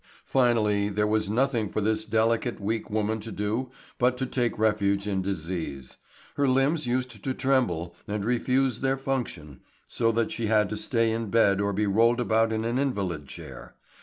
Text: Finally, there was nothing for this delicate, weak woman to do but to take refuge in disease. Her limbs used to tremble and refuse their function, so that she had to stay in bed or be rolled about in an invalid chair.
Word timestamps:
Finally, 0.25 0.89
there 0.89 1.05
was 1.05 1.29
nothing 1.29 1.69
for 1.69 1.79
this 1.79 2.07
delicate, 2.07 2.59
weak 2.59 2.89
woman 2.89 3.19
to 3.19 3.31
do 3.31 3.69
but 3.99 4.17
to 4.17 4.25
take 4.25 4.57
refuge 4.57 5.05
in 5.07 5.21
disease. 5.21 5.97
Her 6.37 6.47
limbs 6.47 6.87
used 6.87 7.21
to 7.23 7.33
tremble 7.35 7.93
and 8.07 8.25
refuse 8.25 8.79
their 8.79 8.97
function, 8.97 9.59
so 9.87 10.11
that 10.13 10.31
she 10.31 10.47
had 10.47 10.69
to 10.69 10.75
stay 10.75 11.11
in 11.11 11.29
bed 11.29 11.61
or 11.61 11.71
be 11.71 11.85
rolled 11.85 12.19
about 12.19 12.51
in 12.51 12.65
an 12.65 12.79
invalid 12.79 13.27
chair. 13.27 13.75